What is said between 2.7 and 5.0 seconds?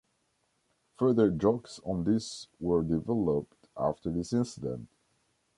developed after this incident.